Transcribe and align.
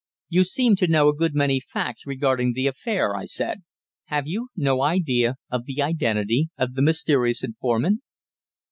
"You 0.29 0.45
seem 0.45 0.75
to 0.77 0.87
know 0.87 1.09
a 1.09 1.15
good 1.15 1.35
many 1.35 1.59
facts 1.59 2.07
regarding 2.07 2.53
the 2.53 2.65
affair," 2.65 3.15
I 3.15 3.25
said. 3.25 3.61
"Have 4.05 4.25
you 4.25 4.47
no 4.55 4.81
idea 4.81 5.35
of 5.51 5.65
the 5.65 5.83
identity 5.83 6.49
of 6.57 6.73
the 6.73 6.81
mysterious 6.81 7.43
informant?" 7.43 8.01